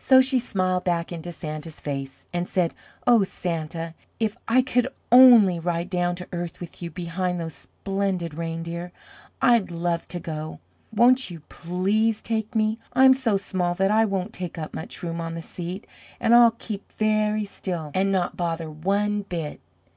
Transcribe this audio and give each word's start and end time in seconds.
So 0.00 0.20
she 0.20 0.40
smiled 0.40 0.82
back 0.82 1.12
into 1.12 1.30
Santa's 1.30 1.78
face 1.78 2.26
and 2.32 2.48
said: 2.48 2.74
"Oh, 3.06 3.22
Santa, 3.22 3.94
if 4.18 4.36
I 4.48 4.62
could 4.62 4.88
ONLY 5.12 5.60
ride 5.60 5.88
down 5.88 6.16
to 6.16 6.28
Earth 6.32 6.58
with 6.60 6.82
you 6.82 6.90
behind 6.90 7.38
those 7.38 7.54
splendid 7.54 8.34
reindeer! 8.34 8.90
I'd 9.40 9.70
love 9.70 10.08
to 10.08 10.18
go; 10.18 10.58
won't 10.92 11.30
you 11.30 11.42
PLEASE 11.48 12.20
take 12.20 12.56
me? 12.56 12.80
I'm 12.94 13.14
so 13.14 13.36
small 13.36 13.74
that 13.74 13.92
I 13.92 14.04
won't 14.04 14.32
take 14.32 14.58
up 14.58 14.74
much 14.74 15.04
room 15.04 15.20
on 15.20 15.34
the 15.34 15.40
seat, 15.40 15.86
and 16.18 16.34
I'll 16.34 16.56
keep 16.58 16.90
very 16.90 17.44
still 17.44 17.92
and 17.94 18.10
not 18.10 18.36
bother 18.36 18.68
one 18.68 19.22
bit!" 19.22 19.60